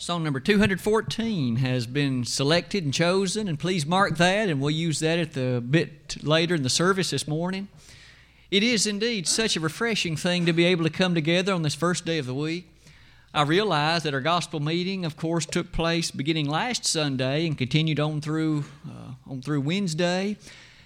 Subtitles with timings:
[0.00, 5.00] Song number 214 has been selected and chosen, and please mark that, and we'll use
[5.00, 7.66] that at the bit later in the service this morning.
[8.48, 11.74] It is indeed such a refreshing thing to be able to come together on this
[11.74, 12.70] first day of the week.
[13.34, 17.98] I realize that our gospel meeting, of course, took place beginning last Sunday and continued
[17.98, 20.36] on through uh, on through Wednesday.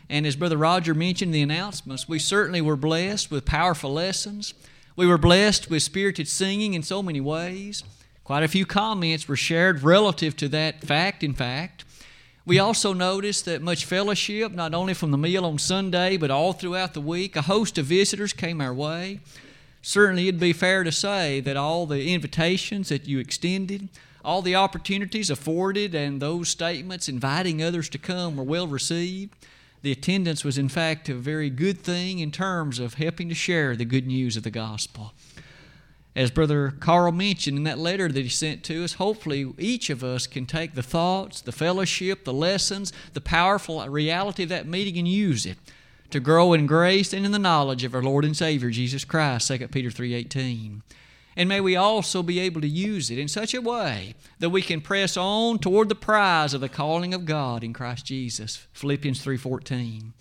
[0.08, 4.54] And as Brother Roger mentioned in the announcements, we certainly were blessed with powerful lessons.
[4.96, 7.84] We were blessed with spirited singing in so many ways.
[8.24, 11.84] Quite a few comments were shared relative to that fact, in fact.
[12.46, 16.52] We also noticed that much fellowship, not only from the meal on Sunday, but all
[16.52, 17.34] throughout the week.
[17.34, 19.20] A host of visitors came our way.
[19.80, 23.88] Certainly, it'd be fair to say that all the invitations that you extended,
[24.24, 29.34] all the opportunities afforded, and those statements inviting others to come were well received.
[29.82, 33.74] The attendance was, in fact, a very good thing in terms of helping to share
[33.74, 35.12] the good news of the gospel
[36.14, 40.04] as Brother Carl mentioned in that letter that he sent to us, hopefully each of
[40.04, 44.98] us can take the thoughts, the fellowship, the lessons, the powerful reality of that meeting
[44.98, 45.56] and use it
[46.10, 49.48] to grow in grace and in the knowledge of our Lord and Savior Jesus Christ,
[49.48, 50.82] 2 Peter 3:18.
[51.34, 54.60] And may we also be able to use it in such a way that we
[54.60, 59.22] can press on toward the prize of the calling of God in Christ Jesus, Philippians
[59.22, 60.12] 3:14.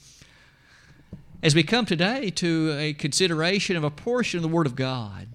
[1.44, 5.28] As we come today to a consideration of a portion of the Word of God,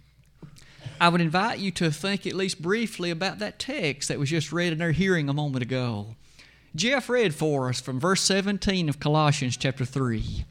[0.98, 4.52] I would invite you to think at least briefly about that text that was just
[4.52, 6.16] read in our hearing a moment ago.
[6.74, 10.44] Jeff read for us from verse 17 of Colossians chapter 3.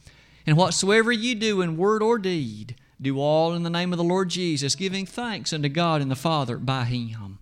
[0.46, 4.04] And whatsoever you do in word or deed, do all in the name of the
[4.04, 7.40] Lord Jesus, giving thanks unto God and the Father by Him.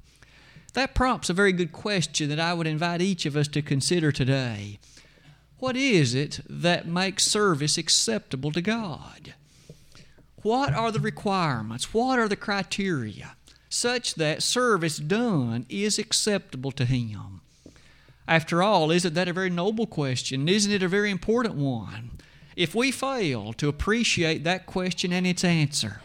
[0.74, 4.12] That prompts a very good question that I would invite each of us to consider
[4.12, 4.80] today.
[5.60, 9.34] What is it that makes service acceptable to God?
[10.44, 11.94] What are the requirements?
[11.94, 13.38] What are the criteria
[13.70, 17.40] such that service done is acceptable to Him?
[18.28, 20.50] After all, isn't that a very noble question?
[20.50, 22.12] Isn't it a very important one?
[22.58, 26.02] If we fail to appreciate that question and its answer,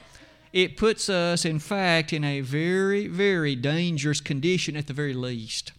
[0.52, 5.72] it puts us, in fact, in a very, very dangerous condition at the very least.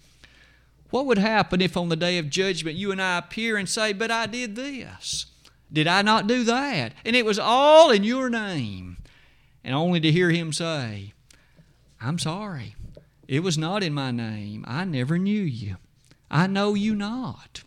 [0.90, 3.94] What would happen if on the day of judgment you and I appear and say,
[3.94, 5.28] But I did this?
[5.72, 6.94] Did I not do that?
[7.06, 8.98] And it was all in your name.
[9.64, 11.14] And only to hear him say,
[12.02, 12.76] I'm sorry.
[13.28, 14.66] It was not in my name.
[14.68, 15.78] I never knew you.
[16.32, 17.64] I know you not.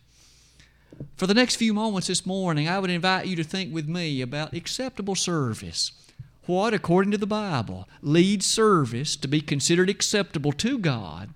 [1.16, 4.20] For the next few moments this morning, I would invite you to think with me
[4.20, 5.92] about acceptable service.
[6.46, 11.30] What, according to the Bible, leads service to be considered acceptable to God?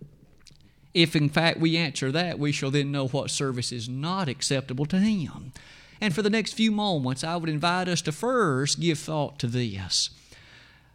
[0.93, 4.87] If in fact we answer that, we shall then know what service is not acceptable
[4.87, 5.53] to Him.
[6.01, 9.47] And for the next few moments, I would invite us to first give thought to
[9.47, 10.11] this.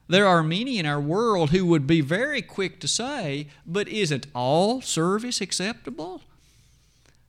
[0.08, 4.28] There are many in our world who would be very quick to say, but isn't
[4.36, 6.22] all service acceptable?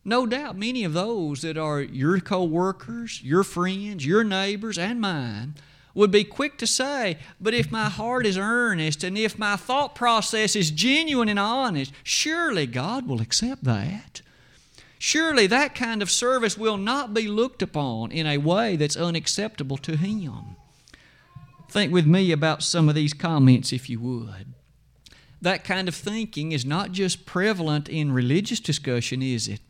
[0.04, 5.00] No doubt many of those that are your co workers, your friends, your neighbors, and
[5.00, 5.54] mine
[5.94, 9.94] would be quick to say, but if my heart is earnest and if my thought
[9.94, 14.22] process is genuine and honest, surely God will accept that.
[15.04, 19.76] Surely that kind of service will not be looked upon in a way that's unacceptable
[19.76, 20.54] to Him.
[21.68, 24.54] Think with me about some of these comments, if you would.
[25.40, 29.60] That kind of thinking is not just prevalent in religious discussion, is it?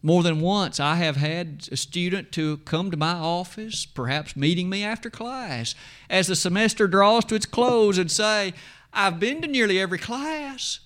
[0.00, 4.70] More than once, I have had a student to come to my office, perhaps meeting
[4.70, 5.74] me after class,
[6.08, 8.54] as the semester draws to its close, and say,
[8.92, 10.78] I've been to nearly every class.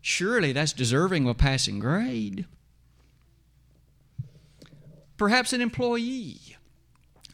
[0.00, 2.46] Surely that's deserving of a passing grade
[5.20, 6.56] perhaps an employee.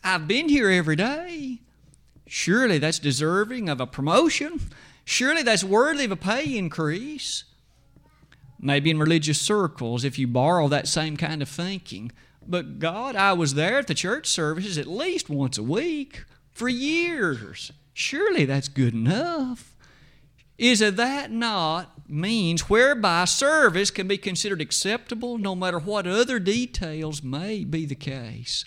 [0.02, 1.60] I've been here every day.
[2.26, 4.60] Surely that's deserving of a promotion.
[5.04, 7.44] Surely that's worthy of a pay increase.
[8.58, 12.10] Maybe in religious circles, if you borrow that same kind of thinking.
[12.44, 16.68] But God, I was there at the church services at least once a week for
[16.68, 17.70] years.
[17.94, 19.75] Surely that's good enough.
[20.58, 27.22] Is that not means whereby service can be considered acceptable no matter what other details
[27.22, 28.64] may be the case?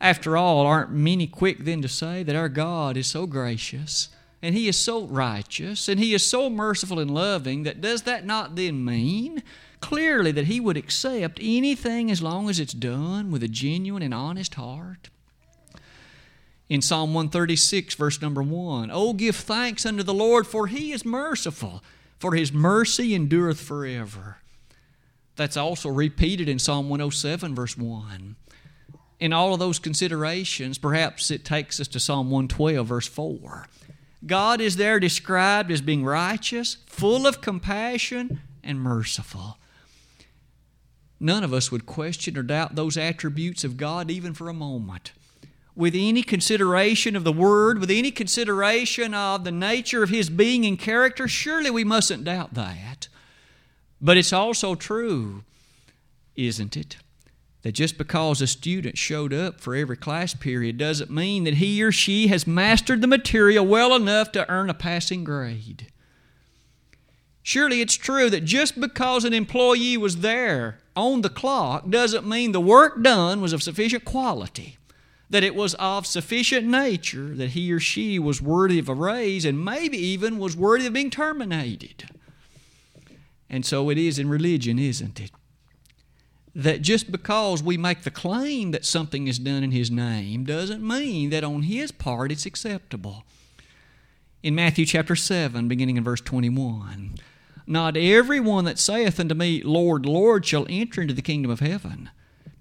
[0.00, 4.08] After all, aren't many quick then to say that our God is so gracious
[4.42, 8.26] and He is so righteous and He is so merciful and loving that does that
[8.26, 9.44] not then mean
[9.80, 14.12] clearly that He would accept anything as long as it's done with a genuine and
[14.12, 15.10] honest heart?
[16.68, 18.90] In Psalm 136, verse number 1.
[18.92, 21.82] Oh, give thanks unto the Lord, for he is merciful,
[22.18, 24.38] for his mercy endureth forever.
[25.36, 28.36] That's also repeated in Psalm 107, verse 1.
[29.20, 33.66] In all of those considerations, perhaps it takes us to Psalm 112, verse 4.
[34.24, 39.58] God is there described as being righteous, full of compassion, and merciful.
[41.18, 45.12] None of us would question or doubt those attributes of God even for a moment.
[45.74, 50.66] With any consideration of the Word, with any consideration of the nature of His being
[50.66, 53.08] and character, surely we mustn't doubt that.
[54.00, 55.44] But it's also true,
[56.36, 56.96] isn't it?
[57.62, 61.80] That just because a student showed up for every class period doesn't mean that he
[61.82, 65.86] or she has mastered the material well enough to earn a passing grade.
[67.44, 72.50] Surely it's true that just because an employee was there on the clock doesn't mean
[72.50, 74.76] the work done was of sufficient quality,
[75.32, 79.46] that it was of sufficient nature that he or she was worthy of a raise
[79.46, 82.04] and maybe even was worthy of being terminated.
[83.48, 85.30] And so it is in religion, isn't it?
[86.54, 90.86] That just because we make the claim that something is done in His name doesn't
[90.86, 93.24] mean that on His part it's acceptable.
[94.42, 97.14] In Matthew chapter 7, beginning in verse 21,
[97.66, 101.60] not every one that saith unto me, Lord, Lord, shall enter into the kingdom of
[101.60, 102.10] heaven,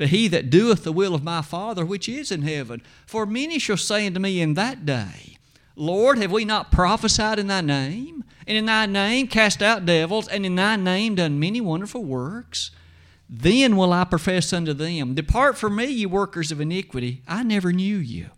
[0.01, 2.81] but he that doeth the will of my Father which is in heaven.
[3.05, 5.37] For many shall say unto me in that day,
[5.75, 8.23] Lord, have we not prophesied in thy name?
[8.47, 12.71] And in thy name cast out devils, and in thy name done many wonderful works?
[13.29, 17.71] Then will I profess unto them, Depart from me, ye workers of iniquity, I never
[17.71, 18.31] knew you.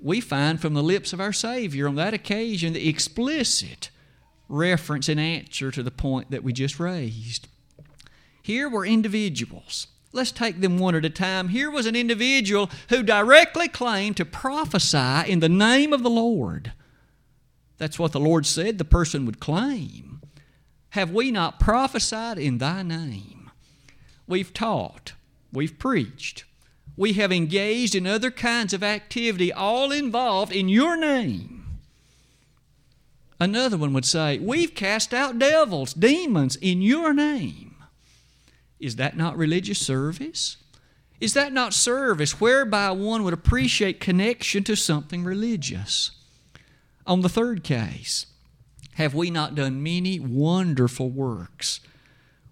[0.00, 3.90] We find from the lips of our Savior on that occasion the explicit
[4.48, 7.46] reference and answer to the point that we just raised.
[8.46, 9.88] Here were individuals.
[10.12, 11.48] Let's take them one at a time.
[11.48, 16.72] Here was an individual who directly claimed to prophesy in the name of the Lord.
[17.78, 20.20] That's what the Lord said the person would claim.
[20.90, 23.50] Have we not prophesied in thy name?
[24.28, 25.14] We've taught,
[25.52, 26.44] we've preached,
[26.96, 31.80] we have engaged in other kinds of activity, all involved in your name.
[33.40, 37.65] Another one would say, We've cast out devils, demons in your name.
[38.78, 40.56] Is that not religious service?
[41.20, 46.10] Is that not service whereby one would appreciate connection to something religious?
[47.06, 48.26] On the third case,
[48.94, 51.80] have we not done many wonderful works?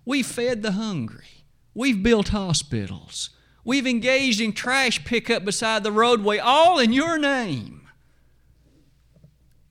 [0.04, 1.44] We've fed the hungry.
[1.74, 3.30] We've built hospitals.
[3.64, 7.88] We've engaged in trash pickup beside the roadway, all in your name.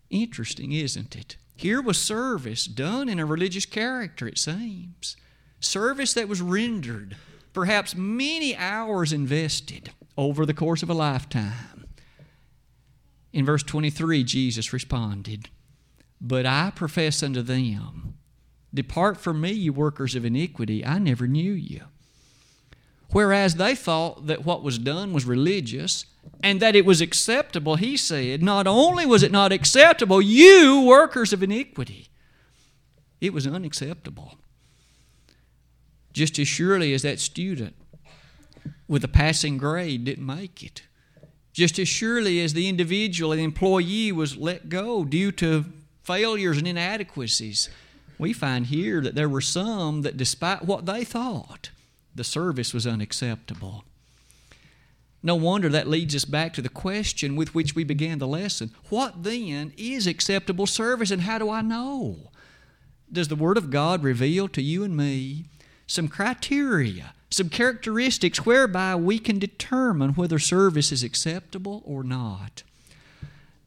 [0.10, 1.38] Interesting, isn't it?
[1.56, 5.16] Here was service done in a religious character, it seems.
[5.64, 7.16] Service that was rendered,
[7.54, 11.86] perhaps many hours invested over the course of a lifetime.
[13.32, 15.50] In verse 23, Jesus responded,
[16.20, 18.16] But I profess unto them,
[18.74, 21.82] Depart from me, you workers of iniquity, I never knew you.
[23.12, 26.08] Whereas they thought that what was done was religious
[26.42, 31.32] and that it was acceptable, he said, not only was it not acceptable, you workers
[31.32, 32.08] of iniquity,
[33.22, 34.38] it was unacceptable.
[36.14, 37.76] Just as surely as that student
[38.88, 40.84] with a passing grade didn't make it,
[41.52, 45.66] just as surely as the individual, the employee, was let go due to
[46.04, 47.70] failures and inadequacies,
[48.18, 51.72] we find here that there were some that, despite what they thought,
[52.16, 53.84] the service was unacceptable.
[55.24, 58.72] No wonder that leads us back to the question with which we began the lesson.
[58.90, 62.32] What then is acceptable service and how do I know?
[63.12, 65.46] Does the Word of God reveal to you and me
[65.94, 72.64] some criteria, some characteristics whereby we can determine whether service is acceptable or not?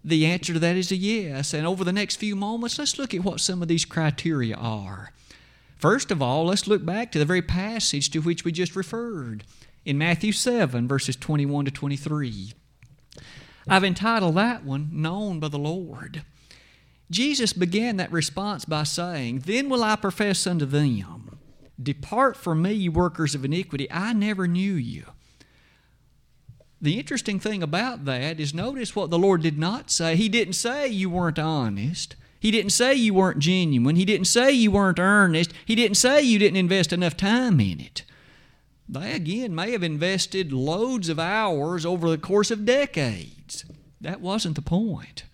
[0.04, 1.54] The answer to that is a yes.
[1.54, 5.12] And over the next few moments, let's look at what some of these criteria are.
[5.76, 9.45] First of all, let's look back to the very passage to which we just referred
[9.85, 12.54] in Matthew 7, verses 21 to 23.
[13.68, 16.23] I've entitled that one, Known by the Lord.
[17.11, 21.36] Jesus began that response by saying, Then will I profess unto them,
[21.83, 25.04] Depart from me, you workers of iniquity, I never knew you.
[26.80, 30.16] The interesting thing about that is notice what the Lord did not say.
[30.16, 32.16] He didn't say you weren't honest.
[32.38, 33.97] He didn't say you weren't genuine.
[33.97, 35.52] He didn't say you weren't earnest.
[35.64, 38.04] He didn't say you didn't invest enough time in it.
[38.88, 43.64] They, again, may have invested loads of hours over the course of decades.
[44.00, 45.25] That wasn't the point.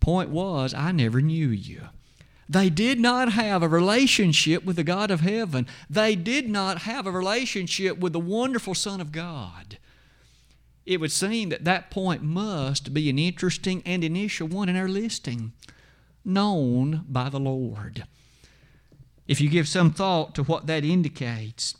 [0.00, 1.88] Point was, I never knew you.
[2.48, 5.66] They did not have a relationship with the God of heaven.
[5.88, 9.78] They did not have a relationship with the wonderful Son of God.
[10.84, 14.88] It would seem that that point must be an interesting and initial one in our
[14.88, 15.52] listing
[16.24, 18.04] known by the Lord.
[19.26, 21.74] If you give some thought to what that indicates,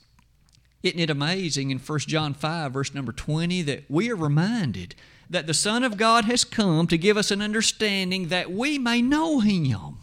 [0.82, 4.94] Isn't it amazing in 1 John 5, verse number 20, that we are reminded
[5.30, 9.00] that the Son of God has come to give us an understanding that we may
[9.00, 9.96] know Him?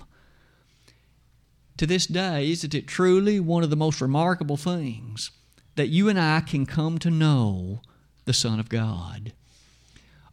[1.77, 5.31] To this day, isn't it truly one of the most remarkable things
[5.75, 7.81] that you and I can come to know
[8.25, 9.33] the Son of God?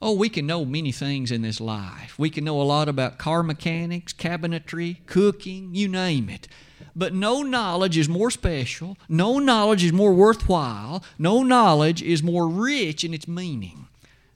[0.00, 2.18] Oh, we can know many things in this life.
[2.18, 6.46] We can know a lot about car mechanics, cabinetry, cooking, you name it.
[6.94, 12.48] But no knowledge is more special, no knowledge is more worthwhile, no knowledge is more
[12.48, 13.88] rich in its meaning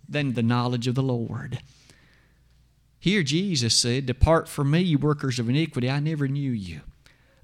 [0.08, 1.60] than the knowledge of the Lord.
[2.98, 6.82] Here Jesus said, Depart from me, you workers of iniquity, I never knew you.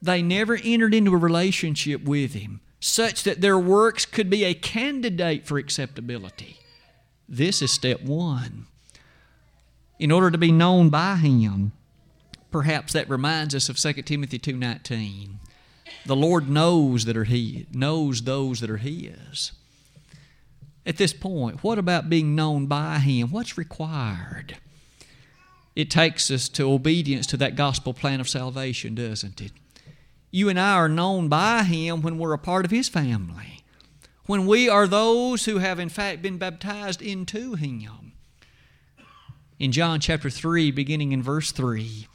[0.00, 4.54] They never entered into a relationship with Him such that their works could be a
[4.54, 6.58] candidate for acceptability.
[7.28, 8.66] This is step one.
[9.98, 11.72] In order to be known by Him,
[12.50, 15.38] Perhaps that reminds us of 2 Timothy 2:19.
[16.06, 19.52] The Lord knows that are he knows those that are his.
[20.86, 23.30] At this point, what about being known by him?
[23.30, 24.56] What's required?
[25.76, 29.52] It takes us to obedience to that gospel plan of salvation, doesn't it?
[30.30, 33.64] You and I are known by him when we're a part of his family.
[34.26, 38.12] When we are those who have in fact been baptized into him.
[39.58, 42.06] In John chapter 3, beginning in verse 3,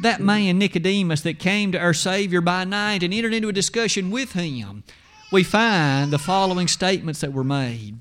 [0.00, 4.10] that man, Nicodemus, that came to our Savior by night and entered into a discussion
[4.10, 4.84] with him,
[5.30, 7.98] we find the following statements that were made.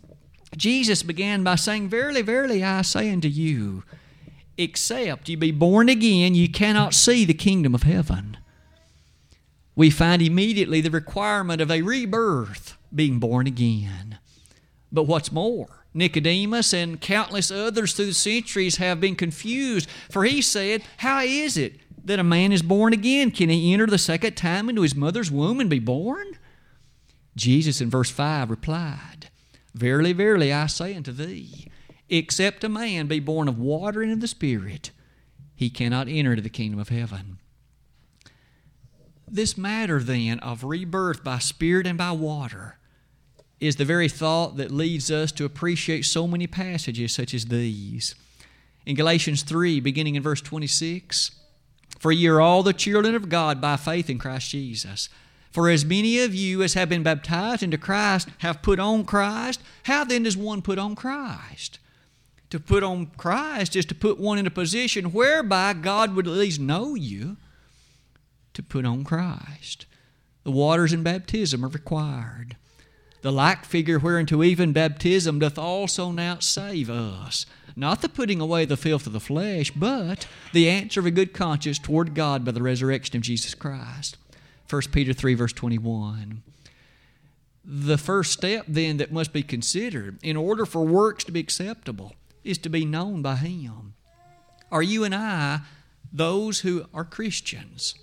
[0.56, 3.84] Jesus began by saying, Verily, verily, I say unto you,
[4.58, 8.37] except you be born again, you cannot see the kingdom of heaven.
[9.78, 14.18] We find immediately the requirement of a rebirth, being born again.
[14.92, 20.42] But what's more, Nicodemus and countless others through the centuries have been confused, for he
[20.42, 23.30] said, How is it that a man is born again?
[23.30, 26.26] Can he enter the second time into his mother's womb and be born?
[27.36, 29.30] Jesus in verse 5 replied,
[29.76, 31.68] Verily, verily, I say unto thee,
[32.10, 34.90] except a man be born of water and of the Spirit,
[35.54, 37.38] he cannot enter into the kingdom of heaven.
[39.30, 42.78] This matter, then, of rebirth by spirit and by water
[43.60, 48.16] is the very thought that leads us to appreciate so many passages such as these.
[48.86, 51.32] In Galatians 3, beginning in verse 26,
[52.00, 55.10] for ye are all the children of God by faith in Christ Jesus.
[55.52, 59.60] For as many of you as have been baptized into Christ have put on Christ,
[59.84, 61.80] how then does one put on Christ?
[62.52, 66.34] To put on Christ is to put one in a position whereby God would at
[66.34, 67.38] least know you
[68.58, 69.86] to put on Christ.
[70.44, 72.58] The waters in baptism are required.
[73.22, 77.46] The like figure whereunto even baptism doth also now save us
[77.78, 81.32] not the putting away the filth of the flesh, but the answer of a good
[81.32, 84.18] conscience toward God by the resurrection of Jesus Christ.
[84.68, 86.42] 1 Peter 3, verse 21.
[87.64, 92.16] The first step, then, that must be considered in order for works to be acceptable
[92.44, 93.94] is to be known by Him.
[94.72, 95.62] Are you and I
[96.12, 97.94] those who are Christians?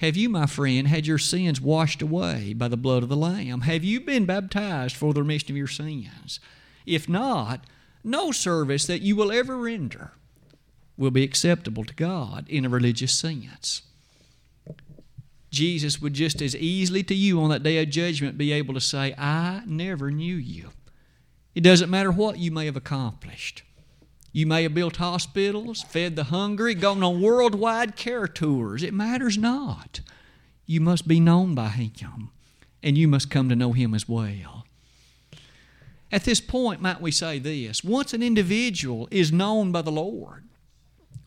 [0.00, 3.62] Have you, my friend, had your sins washed away by the blood of the Lamb?
[3.62, 6.40] Have you been baptized for the remission of your sins?
[6.84, 7.64] If not,
[8.02, 10.12] no service that you will ever render
[10.96, 13.82] will be acceptable to God in a religious sense.
[15.50, 18.80] Jesus would just as easily to you on that day of judgment be able to
[18.80, 20.70] say, I never knew you.
[21.54, 23.62] It doesn't matter what you may have accomplished.
[24.34, 28.82] You may have built hospitals, fed the hungry, gone on worldwide care tours.
[28.82, 30.00] It matters not.
[30.66, 32.30] You must be known by Him,
[32.82, 34.66] and you must come to know Him as well.
[36.10, 40.42] At this point, might we say this once an individual is known by the Lord,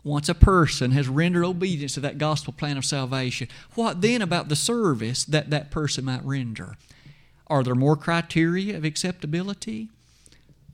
[0.03, 4.49] once a person has rendered obedience to that gospel plan of salvation, what then about
[4.49, 6.75] the service that that person might render?
[7.47, 9.87] Are there more criteria of acceptability?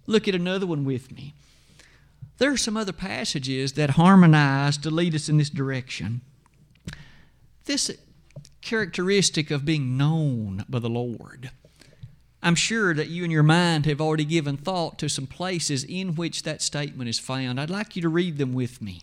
[0.08, 1.36] Look at another one with me.
[2.38, 6.22] There are some other passages that harmonize to lead us in this direction.
[7.66, 7.92] This
[8.62, 11.52] characteristic of being known by the Lord
[12.44, 16.16] I'm sure that you in your mind have already given thought to some places in
[16.16, 17.58] which that statement is found.
[17.58, 19.02] I'd like you to read them with me.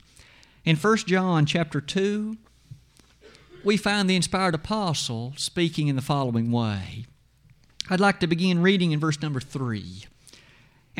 [0.66, 2.36] In 1 John chapter 2,
[3.64, 7.06] we find the inspired apostle speaking in the following way.
[7.88, 10.04] I'd like to begin reading in verse number 3.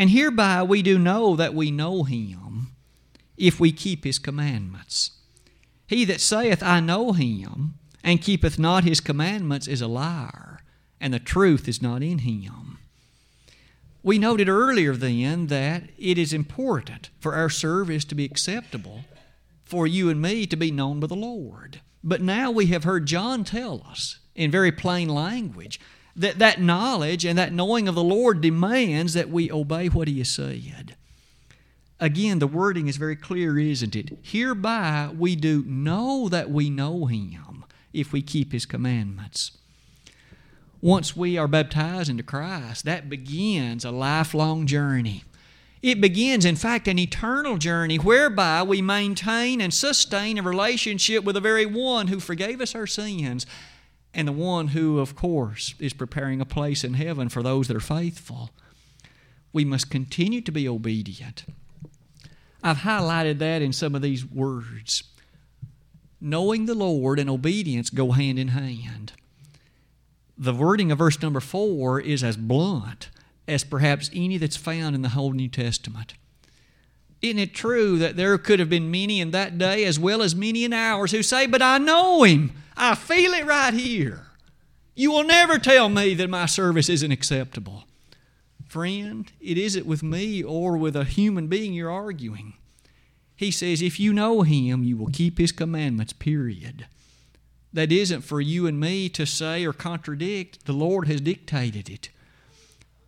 [0.01, 2.69] And hereby we do know that we know him
[3.37, 5.11] if we keep his commandments.
[5.87, 10.61] He that saith, I know him, and keepeth not his commandments is a liar
[11.03, 12.79] and the truth is not in him.
[14.03, 19.05] We noted earlier then that it is important for our service to be acceptable,
[19.65, 21.83] for you and me to be known by the Lord.
[22.03, 25.79] But now we have heard John tell us in very plain language
[26.17, 30.19] That, that knowledge and that knowing of the Lord demands that we obey what He
[30.19, 30.97] has said.
[32.01, 34.19] Again, the wording is very clear, isn't it?
[34.23, 39.53] Hereby we do know that we know Him if we keep His commandments.
[40.81, 45.25] Once we are baptized into Christ, that begins a lifelong journey.
[45.83, 51.35] It begins, in fact, an eternal journey whereby we maintain and sustain a relationship with
[51.35, 53.47] the very one who forgave us our sins
[54.13, 57.77] and the one who, of course, is preparing a place in heaven for those that
[57.77, 58.51] are faithful.
[59.53, 61.45] We must continue to be obedient.
[62.63, 65.05] I've highlighted that in some of these words.
[66.21, 69.13] Knowing the Lord and obedience go hand in hand.
[70.37, 73.11] The wording of verse number four is as blunt
[73.47, 76.15] as perhaps any that's found in the whole New Testament.
[77.23, 80.35] Isn't it true that there could have been many in that day as well as
[80.35, 82.53] many in ours who say, But I know Him.
[82.77, 84.27] I feel it right here.
[84.95, 87.85] You will never tell me that my service isn't acceptable.
[88.69, 92.55] Friend, it isn't with me or with a human being you're arguing.
[93.37, 96.87] He says, If you know Him, you will keep His commandments, period.
[97.73, 100.67] That isn't for you and me to say or contradict.
[100.67, 102.11] The Lord has dictated it.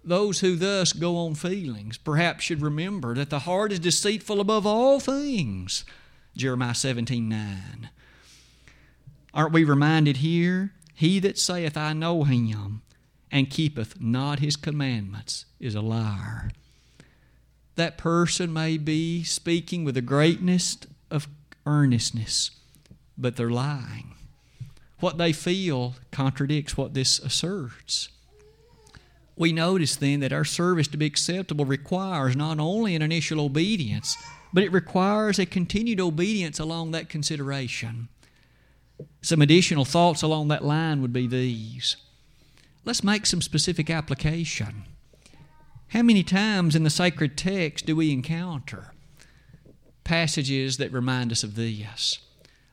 [0.05, 4.67] Those who thus go on feelings perhaps should remember that the heart is deceitful above
[4.67, 5.85] all things.
[6.37, 7.91] Jeremiah 17 9.
[9.35, 10.73] Aren't we reminded here?
[10.95, 12.83] He that saith, I know him,
[13.31, 16.51] and keepeth not his commandments, is a liar.
[17.77, 20.79] That person may be speaking with the greatness
[21.11, 21.29] of
[21.65, 22.51] earnestness,
[23.17, 24.15] but they're lying.
[25.01, 28.11] What they feel contradicts what this asserts.
[29.37, 34.17] We notice then that our service to be acceptable requires not only an initial obedience,
[34.53, 38.09] but it requires a continued obedience along that consideration.
[39.23, 41.97] Some additional thoughts along that line would be these.
[42.85, 44.85] Let's make some specific application.
[45.89, 48.93] How many times in the sacred text do we encounter
[50.05, 52.19] passages that remind us of this?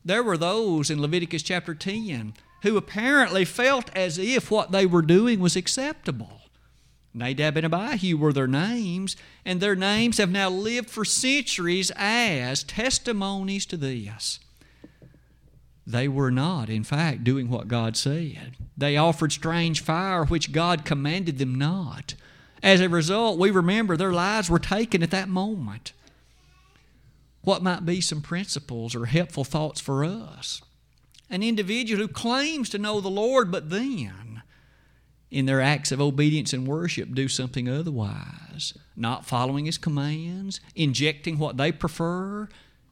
[0.04, 5.02] There were those in Leviticus chapter 10 who apparently felt as if what they were
[5.02, 6.39] doing was acceptable.
[7.14, 12.64] Nadab and Abihu were their names, and their names have now lived for centuries as
[12.64, 14.40] testimonies to this.
[15.88, 18.56] They were not, in fact, doing what God said.
[18.78, 22.14] They offered strange fire which God commanded them not.
[22.62, 25.94] As a result, we remember their lives were taken at that moment.
[27.42, 30.62] What might be some principles or helpful thoughts for us?
[31.30, 34.29] An individual who claims to know the Lord, but then,
[35.32, 41.38] in their acts of obedience and worship, do something otherwise, not following His commands, injecting
[41.38, 42.50] what they prefer,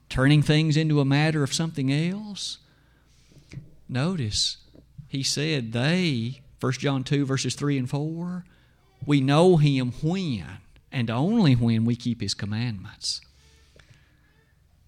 [0.10, 2.60] turning things into a matter of something else
[3.90, 4.58] Notice,
[5.08, 8.44] he said they, 1 John 2, verses 3 and 4,
[9.06, 10.46] we know him when
[10.92, 13.22] and only when we keep his commandments.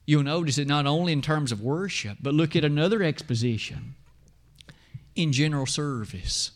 [0.06, 3.96] You'll notice it not only in terms of worship, but look at another exposition
[5.16, 6.52] in general service.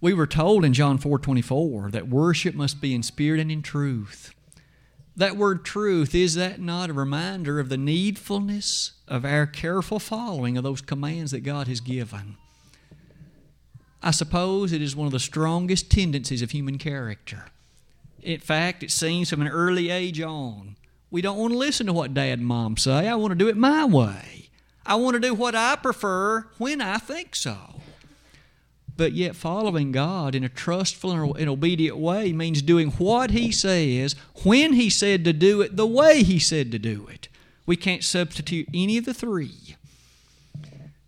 [0.00, 3.62] We were told in John 4 24 that worship must be in spirit and in
[3.62, 4.34] truth.
[5.16, 10.56] That word truth, is that not a reminder of the needfulness of our careful following
[10.56, 12.36] of those commands that God has given?
[14.02, 17.46] I suppose it is one of the strongest tendencies of human character.
[18.22, 20.76] In fact, it seems from an early age on,
[21.10, 23.08] we don't want to listen to what dad and mom say.
[23.08, 24.50] I want to do it my way.
[24.84, 27.56] I want to do what I prefer when I think so.
[28.96, 34.14] But yet, following God in a trustful and obedient way means doing what He says,
[34.44, 37.28] when He said to do it, the way He said to do it.
[37.66, 39.76] We can't substitute any of the three.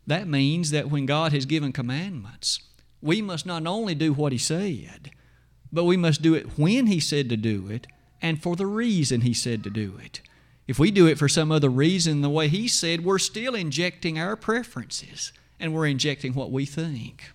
[0.07, 2.61] That means that when God has given commandments,
[3.01, 5.11] we must not only do what He said,
[5.73, 7.87] but we must do it when He said to do it
[8.21, 10.23] and for the reason He said to do it.
[10.67, 14.19] If we do it for some other reason the way He said, we're still injecting
[14.19, 17.31] our preferences and we're injecting what we think.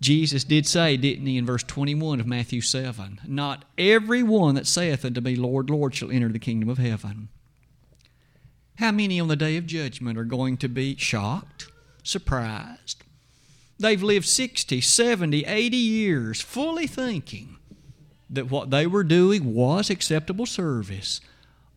[0.00, 4.66] Jesus did say, didn't he, in verse 21 of Matthew 7, Not every one that
[4.66, 7.28] saith unto me, Lord, Lord, shall enter the kingdom of heaven.
[8.76, 11.70] How many on the day of judgment are going to be shocked,
[12.02, 13.04] surprised?
[13.78, 17.56] They've lived 60, 70, 80 years fully thinking
[18.30, 21.20] that what they were doing was acceptable service,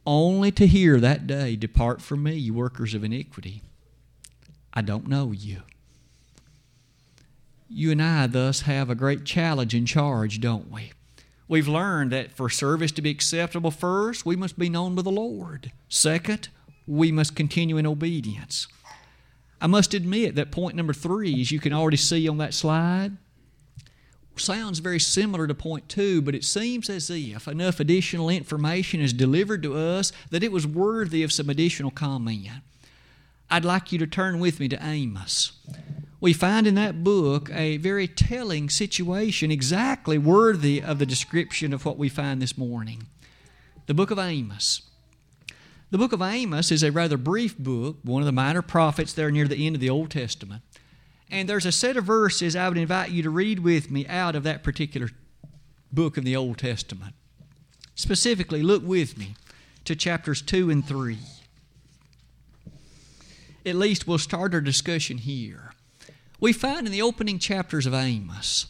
[0.06, 3.64] only to hear that day, Depart from me, you workers of iniquity.
[4.74, 5.64] I don't know you
[7.70, 10.92] you and I thus have a great challenge and charge, don't we?
[11.48, 15.12] We've learned that for service to be acceptable, first, we must be known by the
[15.12, 15.72] Lord.
[15.90, 16.50] Second,
[16.88, 18.68] we must continue in obedience.
[19.62, 23.18] I must admit that point number three, as you can already see on that slide,
[24.36, 29.14] sounds very similar to point two, but it seems as if enough additional information is
[29.14, 32.48] delivered to us that it was worthy of some additional comment.
[33.50, 35.52] I'd like you to turn with me to Amos.
[36.24, 41.84] We find in that book a very telling situation, exactly worthy of the description of
[41.84, 43.08] what we find this morning.
[43.88, 44.84] The book of Amos.
[45.92, 49.32] The book of Amos is a rather brief book, one of the minor prophets there
[49.32, 50.62] near the end of the Old Testament.
[51.30, 54.34] And there's a set of verses I would invite you to read with me out
[54.34, 55.10] of that particular
[55.92, 57.16] book of the Old Testament.
[57.96, 59.36] Specifically, look with me
[59.84, 61.18] to chapters 2 and 3.
[63.66, 65.73] At least we'll start our discussion here.
[66.44, 68.66] We find in the opening chapters of Amos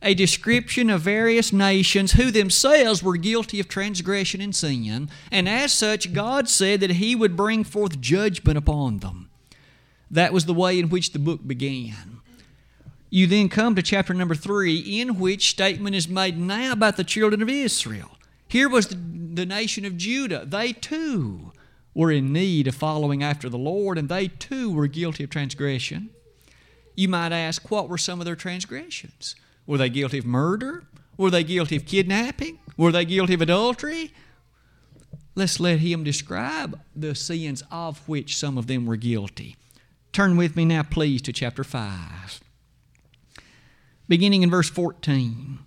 [0.00, 5.72] a description of various nations who themselves were guilty of transgression and sin, and as
[5.72, 9.28] such, God said that He would bring forth judgment upon them.
[10.08, 12.20] That was the way in which the book began.
[13.10, 17.02] You then come to chapter number three, in which statement is made now about the
[17.02, 18.18] children of Israel.
[18.46, 20.44] Here was the, the nation of Judah.
[20.46, 21.50] They too
[21.92, 26.10] were in need of following after the Lord, and they too were guilty of transgression.
[26.94, 29.36] You might ask, what were some of their transgressions?
[29.66, 30.84] Were they guilty of murder?
[31.16, 32.58] Were they guilty of kidnapping?
[32.76, 34.12] Were they guilty of adultery?
[35.34, 39.56] Let's let him describe the sins of which some of them were guilty.
[40.12, 42.40] Turn with me now, please, to chapter 5.
[44.08, 45.60] Beginning in verse 14.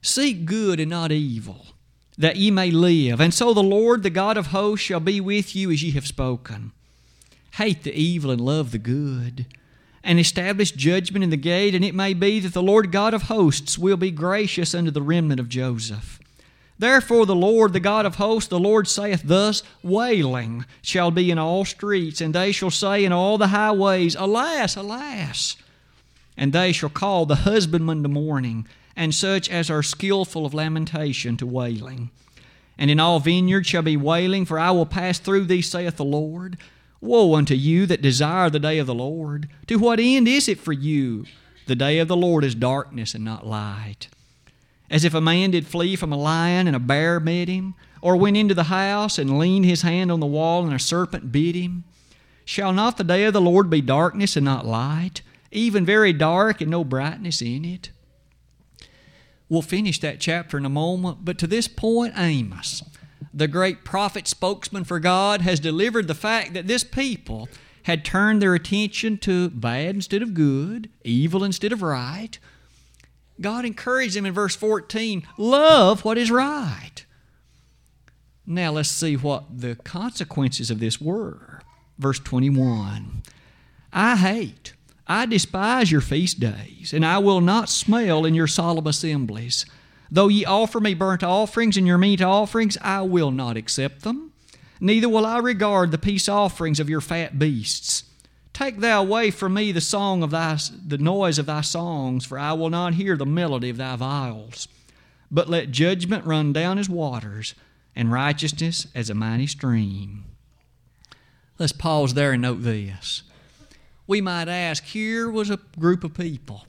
[0.00, 1.66] Seek good and not evil,
[2.16, 3.20] that ye may live.
[3.20, 6.06] And so the Lord, the God of hosts, shall be with you as ye have
[6.06, 6.72] spoken.
[7.56, 9.46] Hate the evil and love the good,
[10.02, 13.22] and establish judgment in the gate, and it may be that the Lord God of
[13.22, 16.18] hosts will be gracious unto the remnant of Joseph.
[16.80, 21.38] Therefore, the Lord, the God of hosts, the Lord saith thus Wailing shall be in
[21.38, 25.56] all streets, and they shall say in all the highways, Alas, alas!
[26.36, 31.36] And they shall call the husbandman to mourning, and such as are skilful of lamentation
[31.36, 32.10] to wailing.
[32.76, 36.04] And in all vineyards shall be wailing, for I will pass through thee, saith the
[36.04, 36.58] Lord.
[37.04, 39.48] Woe unto you that desire the day of the Lord!
[39.66, 41.26] To what end is it for you?
[41.66, 44.08] The day of the Lord is darkness and not light
[44.90, 48.16] as if a man did flee from a lion and a bear met him, or
[48.16, 51.54] went into the house and leaned his hand on the wall and a serpent bit
[51.54, 51.84] him?
[52.44, 56.60] Shall not the day of the Lord be darkness and not light, even very dark
[56.60, 57.90] and no brightness in it?
[59.48, 62.82] We'll finish that chapter in a moment, but to this point, Amos,
[63.34, 67.48] the great prophet spokesman for God, has delivered the fact that this people
[67.84, 72.38] had turned their attention to bad instead of good, evil instead of right,
[73.40, 77.04] God encouraged them in verse 14 love what is right.
[78.46, 81.60] Now let's see what the consequences of this were.
[81.98, 83.22] Verse 21
[83.92, 84.74] I hate,
[85.06, 89.66] I despise your feast days, and I will not smell in your solemn assemblies.
[90.14, 94.30] Though ye offer me burnt offerings and your meat offerings, I will not accept them.
[94.78, 98.04] Neither will I regard the peace offerings of your fat beasts.
[98.52, 102.38] Take thou away from me the song of thy the noise of thy songs, for
[102.38, 104.68] I will not hear the melody of thy viols.
[105.32, 107.56] But let judgment run down as waters,
[107.96, 110.26] and righteousness as a mighty stream.
[111.58, 113.24] Let's pause there and note this.
[114.06, 116.66] We might ask here was a group of people,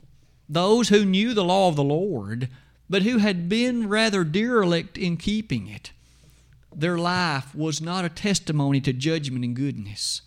[0.48, 2.48] those who knew the law of the Lord,
[2.88, 5.92] but who had been rather derelict in keeping it.
[6.74, 10.22] Their life was not a testimony to judgment and goodness.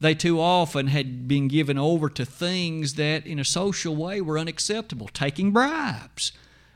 [0.00, 4.38] They too often had been given over to things that, in a social way, were
[4.38, 6.32] unacceptable taking bribes,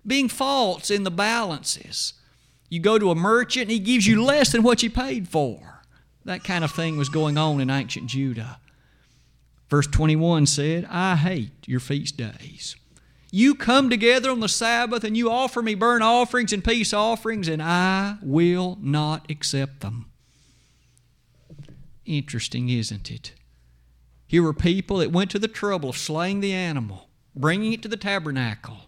[0.07, 2.15] being false in the balances.
[2.71, 5.83] You go to a merchant and he gives you less than what you paid for.
[6.25, 8.59] That kind of thing was going on in ancient Judah.
[9.69, 12.77] Verse 21 said, I hate your feast days.
[13.33, 17.47] You come together on the Sabbath and you offer me burnt offerings and peace offerings,
[17.47, 20.07] and I will not accept them.
[22.05, 23.33] Interesting, isn't it?
[24.27, 27.89] Here were people that went to the trouble of slaying the animal, bringing it to
[27.89, 28.79] the tabernacle,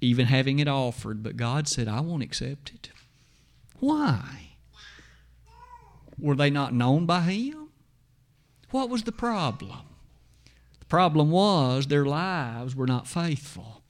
[0.00, 2.90] even having it offered, but God said, I won't accept it.
[3.80, 4.50] Why?
[6.16, 7.70] Were they not known by Him?
[8.70, 9.87] What was the problem?
[10.88, 13.82] Problem was their lives were not faithful.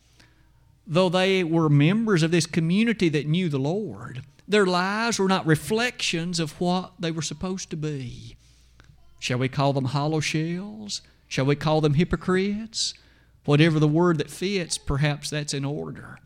[0.86, 5.46] Though they were members of this community that knew the Lord, their lives were not
[5.46, 8.36] reflections of what they were supposed to be.
[9.20, 11.02] Shall we call them hollow shells?
[11.28, 12.94] Shall we call them hypocrites?
[13.44, 16.18] Whatever the word that fits, perhaps that's in order.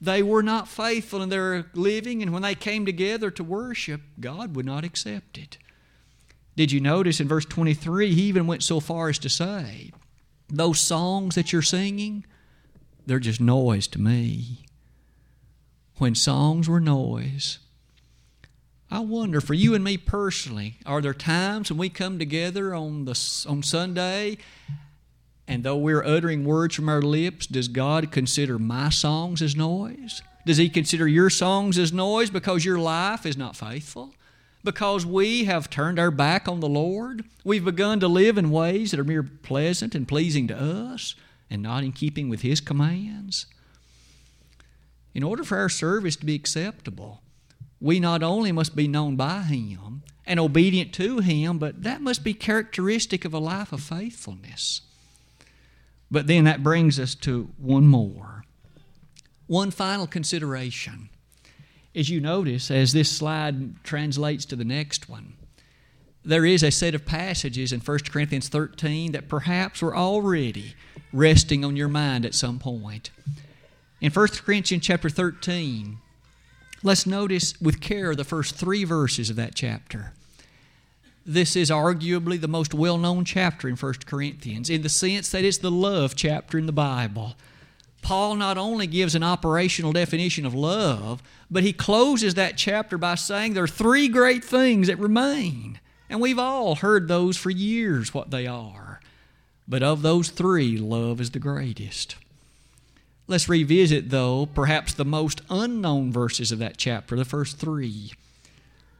[0.00, 4.56] They were not faithful in their living, and when they came together to worship, God
[4.56, 5.58] would not accept it.
[6.56, 9.92] Did you notice in verse 23, he even went so far as to say,
[10.52, 12.26] Those songs that you're singing,
[13.06, 14.66] they're just noise to me.
[15.96, 17.58] When songs were noise,
[18.90, 23.06] I wonder for you and me personally, are there times when we come together on
[23.06, 24.36] the on Sunday
[25.48, 30.22] and though we're uttering words from our lips, does God consider my songs as noise?
[30.44, 34.14] Does he consider your songs as noise because your life is not faithful?
[34.64, 37.24] Because we have turned our back on the Lord?
[37.44, 41.14] We've begun to live in ways that are mere pleasant and pleasing to us
[41.50, 43.46] and not in keeping with his commands?
[45.14, 47.22] In order for our service to be acceptable,
[47.80, 52.22] we not only must be known by Him and obedient to Him, but that must
[52.22, 54.82] be characteristic of a life of faithfulness.
[56.10, 58.44] But then that brings us to one more.
[59.48, 61.08] One final consideration.
[61.94, 65.34] As you notice, as this slide translates to the next one,
[66.24, 70.74] there is a set of passages in 1 Corinthians 13 that perhaps were already
[71.12, 73.10] resting on your mind at some point.
[74.00, 75.98] In 1 Corinthians chapter 13,
[76.84, 80.12] Let's notice with care the first three verses of that chapter.
[81.24, 85.44] This is arguably the most well known chapter in 1 Corinthians in the sense that
[85.44, 87.36] it's the love chapter in the Bible.
[88.02, 93.14] Paul not only gives an operational definition of love, but he closes that chapter by
[93.14, 95.80] saying there are three great things that remain.
[96.10, 99.00] And we've all heard those for years, what they are.
[99.66, 102.16] But of those three, love is the greatest.
[103.28, 108.12] Let's revisit, though, perhaps the most unknown verses of that chapter, the first three.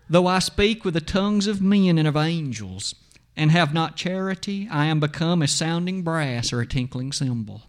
[0.09, 2.95] Though I speak with the tongues of men and of angels,
[3.37, 7.63] and have not charity, I am become a sounding brass or a tinkling cymbal.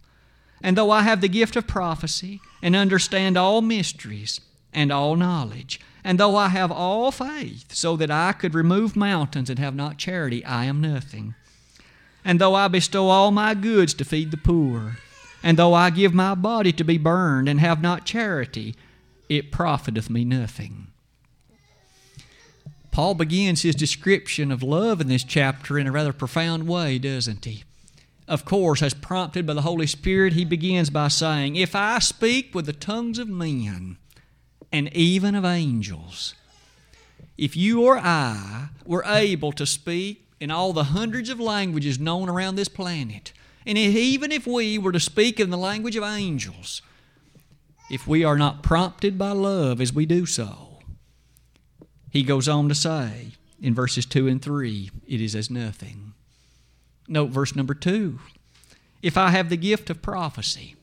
[0.63, 4.39] And though I have the gift of prophecy, and understand all mysteries
[4.73, 9.49] and all knowledge, and though I have all faith, so that I could remove mountains
[9.49, 11.36] and have not charity, I am nothing.
[12.26, 14.97] And though I bestow all my goods to feed the poor,
[15.43, 18.76] and though I give my body to be burned and have not charity,
[19.28, 20.88] it profiteth me nothing.
[22.91, 27.43] Paul begins his description of love in this chapter in a rather profound way, doesn't
[27.43, 27.63] he?
[28.28, 32.56] Of course, as prompted by the Holy Spirit, he begins by saying, If I speak
[32.56, 33.98] with the tongues of men
[34.72, 36.34] and even of angels,
[37.38, 42.30] if you or I were able to speak in all the hundreds of languages known
[42.30, 43.34] around this planet,
[43.66, 46.82] and even if we were to speak in the language of angels,
[47.90, 50.80] if we are not prompted by love as we do so,
[52.10, 53.32] he goes on to say
[53.62, 56.12] in verses 2 and 3, it is as nothing.
[57.08, 58.20] Note verse number 2.
[59.02, 60.76] If I have the gift of prophecy,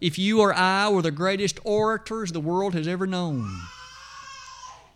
[0.00, 3.50] if you or I were the greatest orators the world has ever known,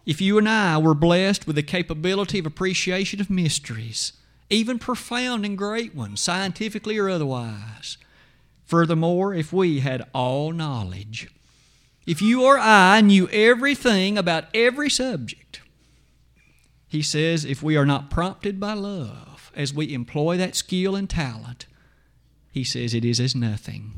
[0.07, 4.13] if you and I were blessed with the capability of appreciation of mysteries,
[4.51, 7.97] even profound and great ones, scientifically or otherwise.
[8.65, 11.29] Furthermore, if we had all knowledge,
[12.07, 15.61] if you or I knew everything about every subject,
[16.89, 21.09] he says, if we are not prompted by love as we employ that skill and
[21.09, 21.67] talent,
[22.51, 23.93] he says it is as nothing.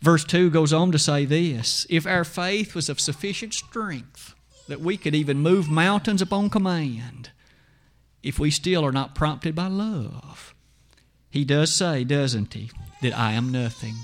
[0.00, 4.34] Verse 2 goes on to say this If our faith was of sufficient strength
[4.68, 7.30] that we could even move mountains upon command,
[8.22, 10.54] if we still are not prompted by love.
[11.30, 12.70] He does say, doesn't he,
[13.02, 13.94] that I am nothing.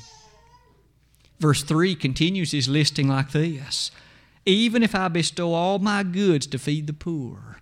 [1.38, 3.90] Verse 3 continues his listing like this
[4.44, 7.60] Even if I bestow all my goods to feed the poor,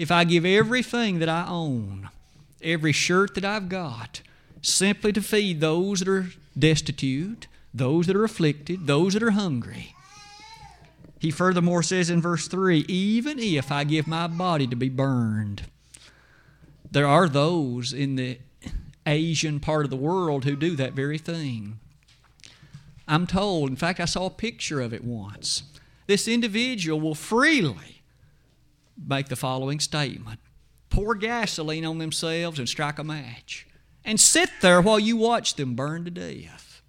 [0.00, 2.08] if I give everything that I own,
[2.62, 4.22] every shirt that I've got,
[4.62, 9.94] simply to feed those that are destitute, those that are afflicted, those that are hungry.
[11.18, 15.64] He furthermore says in verse 3 Even if I give my body to be burned,
[16.90, 18.38] there are those in the
[19.04, 21.78] Asian part of the world who do that very thing.
[23.06, 25.64] I'm told, in fact, I saw a picture of it once.
[26.06, 27.99] This individual will freely
[29.06, 30.40] make the following statement
[30.90, 33.66] pour gasoline on themselves and strike a match,
[34.04, 36.82] and sit there while you watch them burn to death.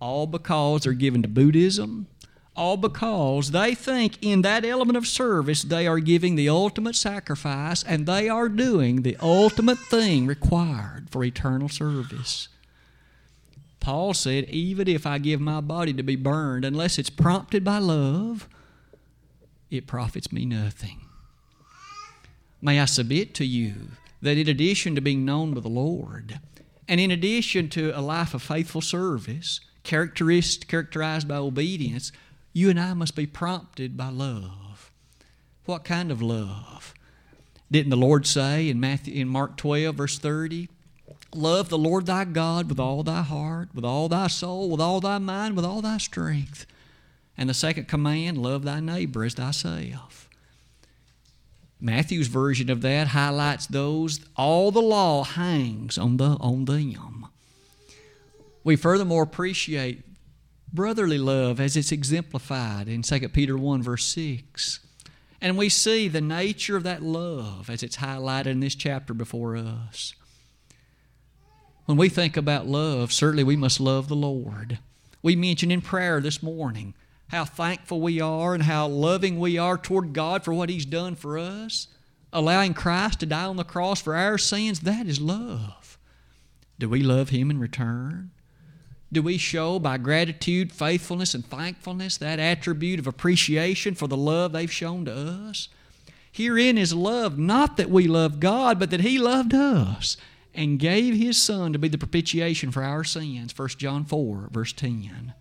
[0.00, 2.06] All because they're given to Buddhism,
[2.56, 7.82] all because they think in that element of service they are giving the ultimate sacrifice
[7.82, 12.48] and they are doing the ultimate thing required for eternal service.
[13.80, 17.78] Paul said, Even if I give my body to be burned, unless it's prompted by
[17.78, 18.48] love,
[19.70, 21.03] it profits me nothing.
[22.64, 23.74] May I submit to you
[24.22, 26.40] that in addition to being known by the Lord,
[26.88, 32.10] and in addition to a life of faithful service, characterized by obedience,
[32.54, 34.90] you and I must be prompted by love.
[35.66, 36.94] What kind of love?
[37.70, 40.70] Didn't the Lord say in Matthew in Mark 12 verse 30,
[41.34, 45.00] love the Lord thy God with all thy heart, with all thy soul, with all
[45.00, 46.64] thy mind, with all thy strength.
[47.36, 50.23] And the second command, love thy neighbor as thyself.
[51.80, 57.26] Matthew's version of that highlights those all the law hangs on the on them.
[58.62, 60.04] We furthermore appreciate
[60.72, 64.80] brotherly love as it's exemplified in 2 Peter 1 verse 6.
[65.40, 69.56] And we see the nature of that love as it's highlighted in this chapter before
[69.56, 70.14] us.
[71.84, 74.78] When we think about love, certainly we must love the Lord.
[75.22, 76.94] We mentioned in prayer this morning
[77.28, 81.14] how thankful we are and how loving we are toward God for what He's done
[81.14, 81.88] for us,
[82.32, 85.98] allowing Christ to die on the cross for our sins, that is love.
[86.78, 88.30] Do we love Him in return?
[89.12, 94.52] Do we show by gratitude, faithfulness, and thankfulness that attribute of appreciation for the love
[94.52, 95.68] they've shown to us?
[96.32, 100.16] Herein is love, not that we love God, but that He loved us
[100.52, 103.56] and gave His Son to be the propitiation for our sins.
[103.56, 105.34] 1 John 4, verse 10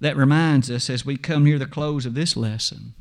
[0.00, 2.94] that reminds us as we come near the close of this lesson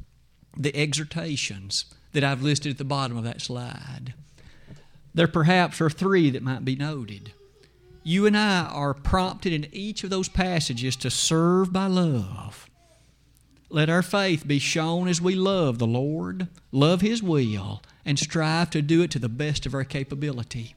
[0.60, 4.16] the exhortations that I've listed at the bottom of that slide.
[5.14, 7.32] There perhaps are three that might be noted.
[8.04, 12.70] You and I are prompted in each of those passages to serve by love.
[13.70, 18.70] Let our faith be shown as we love the Lord, love His will, and strive
[18.72, 20.74] to do it to the best of our capability.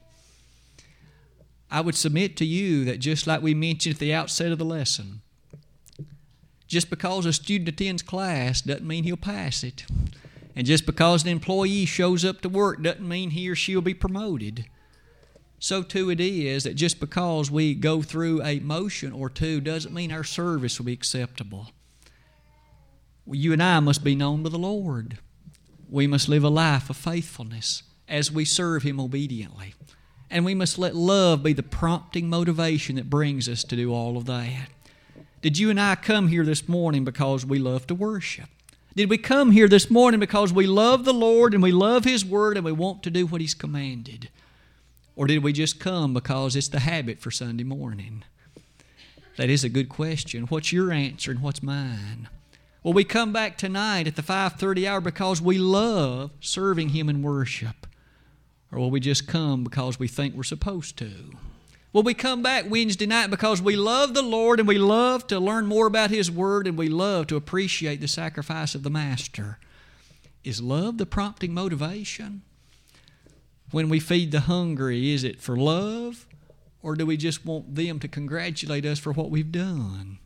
[1.69, 4.65] I would submit to you that just like we mentioned at the outset of the
[4.65, 5.21] lesson,
[6.71, 9.85] just because a student attends class doesn't mean he'll pass it.
[10.55, 13.81] And just because an employee shows up to work doesn't mean he or she will
[13.81, 14.65] be promoted.
[15.59, 19.93] So, too, it is that just because we go through a motion or two doesn't
[19.93, 21.71] mean our service will be acceptable.
[23.27, 25.17] You and I must be known to the Lord.
[25.89, 29.73] We must live a life of faithfulness as we serve Him obediently.
[30.29, 34.15] And we must let love be the prompting motivation that brings us to do all
[34.15, 34.69] of that.
[35.41, 38.47] Did you and I come here this morning because we love to worship?
[38.95, 42.23] Did we come here this morning because we love the Lord and we love His
[42.23, 44.29] Word and we want to do what He's commanded?
[45.15, 48.23] Or did we just come because it's the habit for Sunday morning?
[49.37, 50.43] That is a good question.
[50.43, 52.29] What's your answer and what's mine?
[52.83, 57.23] Will we come back tonight at the 5:30 hour because we love serving him in
[57.23, 57.87] worship?
[58.71, 61.31] Or will we just come because we think we're supposed to?
[61.93, 65.39] Will we come back Wednesday night because we love the Lord and we love to
[65.39, 69.59] learn more about His Word and we love to appreciate the sacrifice of the Master?
[70.43, 72.43] Is love the prompting motivation?
[73.71, 76.25] When we feed the hungry, is it for love
[76.81, 80.17] or do we just want them to congratulate us for what we've done?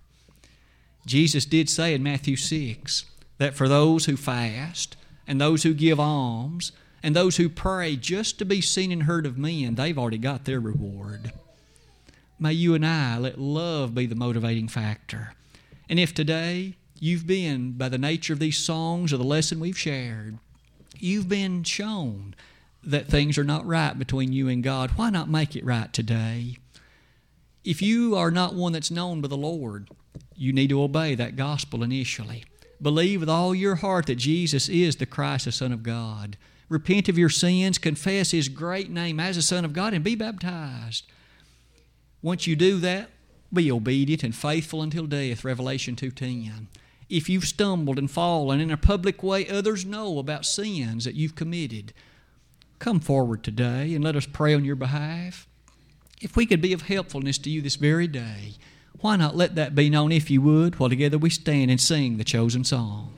[1.08, 3.06] Jesus did say in Matthew 6
[3.40, 4.98] that for those who fast
[5.28, 9.26] and those who give alms and those who pray just to be seen and heard
[9.26, 11.34] of men, they've already got their reward.
[12.38, 15.34] May you and I let love be the motivating factor.
[15.90, 19.78] And if today you've been, by the nature of these songs or the lesson we've
[19.78, 20.38] shared,
[21.00, 22.36] you've been shown
[22.84, 26.58] that things are not right between you and God, why not make it right today?
[27.64, 29.90] If you are not one that's known by the Lord,
[30.36, 32.44] you need to obey that gospel initially.
[32.82, 36.38] Believe with all your heart that Jesus is the Christ, the Son of God.
[36.68, 40.16] Repent of your sins, confess His great name as the Son of God, and be
[40.16, 41.06] baptized.
[42.26, 43.12] Once you do that,
[43.54, 46.66] be obedient and faithful until death, Revelation 2.10.
[47.08, 51.36] If you've stumbled and fallen in a public way, others know about sins that you've
[51.36, 51.94] committed.
[52.80, 55.48] Come forward today and let us pray on your behalf.
[56.20, 58.54] If we could be of helpfulness to you this very day,
[59.02, 62.18] why not let that be known if you would, while together we stand and sing
[62.18, 63.15] the chosen song?